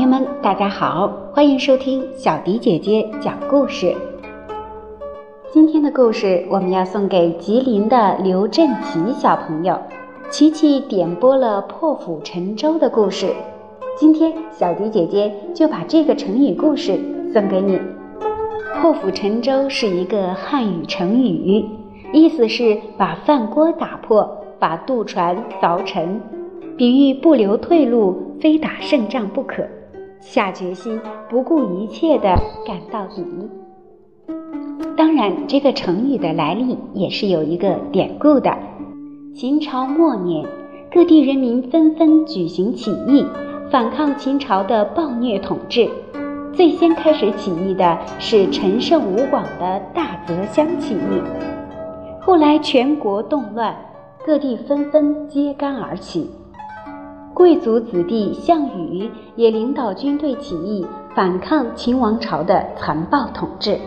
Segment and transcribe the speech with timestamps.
[0.00, 3.94] 朋友们大家好，欢迎收听小迪姐姐讲故事。
[5.52, 9.78] 今天的故事我们要送给吉林的刘振奇小朋友。
[10.30, 13.30] 琪琪点播了破釜沉舟的故事，
[13.94, 16.98] 今天小迪姐姐就把这个成语故事
[17.34, 17.78] 送给你。
[18.80, 21.62] 破釜沉舟是一个汉语成语，
[22.14, 24.26] 意思是把饭锅打破，
[24.58, 26.18] 把渡船凿沉，
[26.74, 29.62] 比喻不留退路，非打胜仗不可。
[30.20, 33.24] 下决心不顾一切的赶到底。
[34.96, 38.54] 当然，这个成语的来历也是有一个典故的。
[39.34, 40.46] 秦朝末年，
[40.92, 43.24] 各地人民纷纷举行起义，
[43.70, 45.88] 反抗秦朝的暴虐统治。
[46.52, 51.22] 最先开始起义的是陈胜吴广的大泽乡起义。
[52.20, 53.74] 后来全国动乱，
[54.26, 56.30] 各地纷纷揭竿而起。
[57.40, 63.78] 贵族子弟项羽也领导军队起义，反抗秦王朝的残暴统治。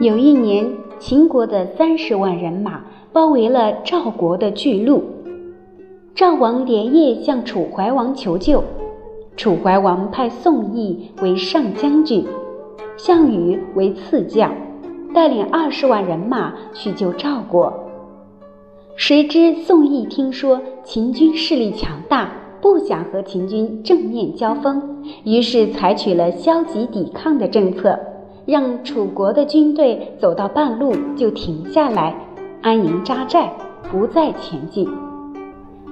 [0.00, 5.04] 有一年，秦国的三十万人马包围了赵国的巨鹿，
[6.16, 8.60] 赵王连夜向楚怀王求救。
[9.36, 12.26] 楚怀王派宋义为上将军，
[12.96, 14.52] 项羽为次将，
[15.14, 17.72] 带领二十万人马去救赵国。
[18.96, 22.32] 谁知宋义听说秦军势力强大。
[22.60, 27.98] 不想和秦军正面交锋，于是采取了消极抵抗的政策，
[28.46, 32.14] 让楚国的军队走到半路就停下来，
[32.62, 33.52] 安营扎寨，
[33.90, 34.88] 不再前进。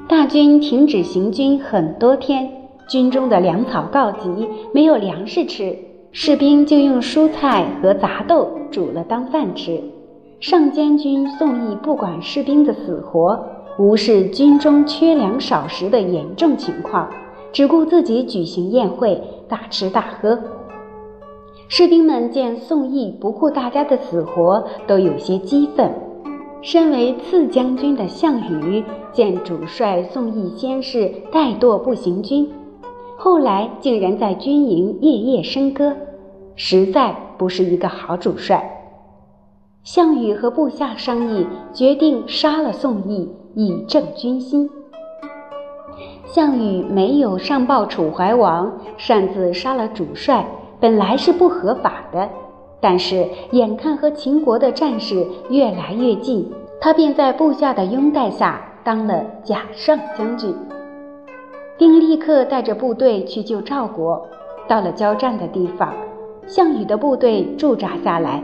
[0.07, 2.51] 大军停止行军很多天，
[2.87, 5.77] 军中的粮草告急，没有粮食吃，
[6.13, 9.81] 士兵就用蔬菜和杂豆煮了当饭吃。
[10.41, 13.39] 上将军宋义不管士兵的死活。
[13.79, 17.09] 无视军中缺粮少食的严重情况，
[17.53, 20.37] 只顾自己举行宴会，大吃大喝。
[21.69, 25.95] 士兵们见宋义不顾大家的死活，都有些激愤。
[26.61, 28.83] 身为次将军的项羽
[29.13, 32.51] 见主帅宋义先是怠惰不行军，
[33.17, 35.95] 后来竟然在军营夜夜笙歌，
[36.57, 38.75] 实在不是一个好主帅。
[39.85, 43.29] 项羽和部下商议，决定杀了宋义。
[43.61, 44.71] 以正军心。
[46.25, 50.47] 项羽没有上报楚怀王，擅自杀了主帅，
[50.79, 52.29] 本来是不合法的。
[52.81, 56.49] 但是眼看和秦国的战事越来越近，
[56.81, 60.55] 他便在部下的拥戴下当了假上将军，
[61.77, 64.25] 并立刻带着部队去救赵国。
[64.69, 65.93] 到了交战的地方，
[66.47, 68.41] 项羽的部队驻扎下来，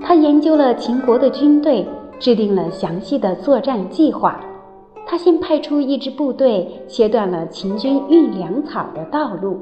[0.00, 1.84] 他研究了秦国的军队，
[2.20, 4.38] 制定了详细的作战计划。
[5.12, 9.60] 他先派出一支部队，切断了秦军运粮草的道路，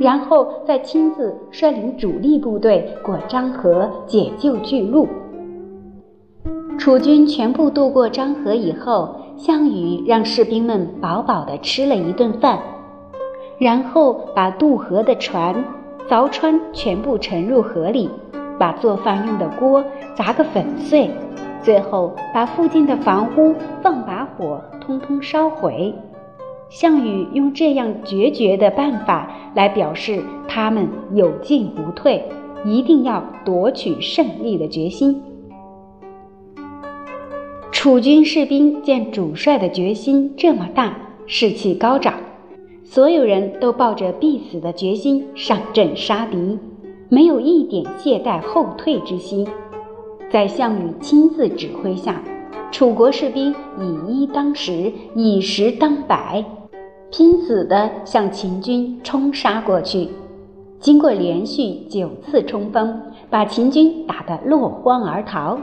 [0.00, 5.08] 然后再亲自率领主力部队过漳河解救巨鹿。
[6.78, 12.60] 楚军全部渡过漳河以后，项羽让士兵们饱饱地吃了一顿饭，
[13.58, 15.56] 然后把渡河的船
[16.08, 18.08] 凿穿，全部沉入河里，
[18.60, 19.82] 把做饭用的锅
[20.14, 21.10] 砸个粉碎。
[21.64, 25.94] 最后，把附近的房屋放把火，通通烧毁。
[26.68, 32.22] 项羽用这样决绝的办法来表示他们有进无退，
[32.64, 35.22] 一定要夺取胜利的决心。
[37.72, 40.96] 楚军士兵见主帅的决心这么大，
[41.26, 42.14] 士气高涨，
[42.82, 46.58] 所有人都抱着必死的决心上阵杀敌，
[47.08, 49.46] 没有一点懈怠后退之心。
[50.30, 52.20] 在项羽亲自指挥下，
[52.72, 56.44] 楚国士兵以一当十，以十当百，
[57.10, 60.08] 拼死地向秦军冲杀过去。
[60.80, 65.56] 经过连续九次冲锋，把秦军打得落荒而逃。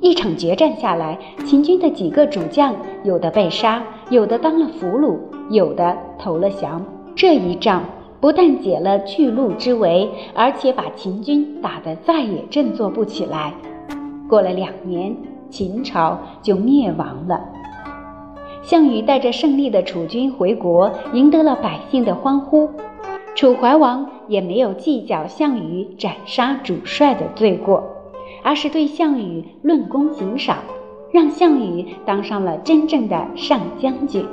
[0.00, 2.74] 一场决战下来，秦军的几个主将
[3.04, 5.16] 有的被杀，有的当了俘虏，
[5.48, 6.84] 有的投了降。
[7.14, 7.82] 这一仗
[8.20, 13.54] 不但解了巨鹿之围，而且把秦军打得再也振作不起来。
[14.32, 15.14] 过了两年，
[15.50, 17.38] 秦朝就灭亡了。
[18.62, 22.70] 项羽带着胜利的楚军回国，赢得了百姓的欢呼。
[23.34, 27.84] 楚怀王也没有计较项羽斩杀主帅的罪过，
[28.42, 30.56] 而是对项羽论功行赏，
[31.10, 34.24] 让项羽当上了真正的上将军。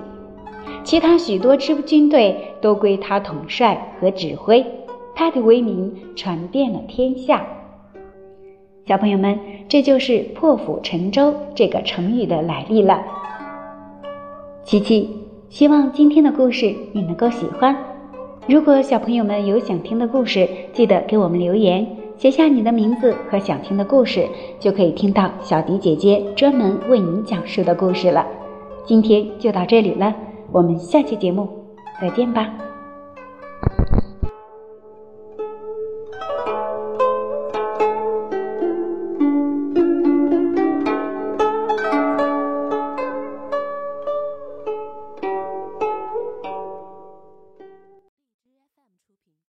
[0.85, 4.65] 其他许多支军队都归他统帅和指挥，
[5.13, 7.45] 他的威名传遍了天下。
[8.89, 9.37] 小朋友们，
[9.67, 13.03] 这就是“破釜沉舟”这个成语的来历了。
[14.63, 15.07] 琪琪，
[15.47, 17.77] 希望今天的故事你能够喜欢。
[18.47, 21.85] 如果小朋友们有想听的故事，记得给我们留言，
[22.17, 24.27] 写下你的名字和想听的故事，
[24.59, 28.25] 就可以听到小迪姐姐专门为你讲述的故事了。
[28.85, 30.15] 今天就到这里了，
[30.51, 31.47] 我们下期节目
[32.01, 32.51] 再见吧。